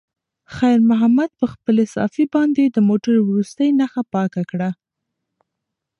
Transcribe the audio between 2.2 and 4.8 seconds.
باندې د موټر وروستۍ نښه پاکه کړه.